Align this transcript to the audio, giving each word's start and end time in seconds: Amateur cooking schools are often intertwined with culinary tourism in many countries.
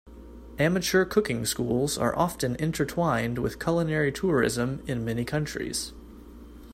Amateur 0.57 1.05
cooking 1.05 1.45
schools 1.45 1.95
are 1.95 2.17
often 2.17 2.55
intertwined 2.55 3.37
with 3.37 3.59
culinary 3.59 4.11
tourism 4.11 4.81
in 4.87 5.05
many 5.05 5.23
countries. 5.23 5.93